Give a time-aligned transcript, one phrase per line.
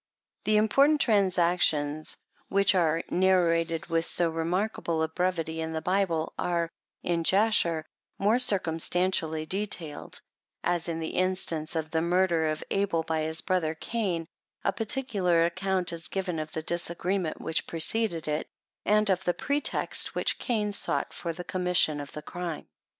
[0.45, 2.17] The important transactions
[2.49, 6.71] which are narrated with so remarkable a brevity in the Bible, are,
[7.03, 7.85] in Jasher,
[8.17, 10.19] more circumstantially detailed;
[10.63, 14.25] as in the instance of the murder of Abel by his brother Cain,
[14.63, 18.47] a particular ac count is given of the disagreement which preceded it,
[18.83, 22.65] and of the pretext which Cain sought for the commission of the crime.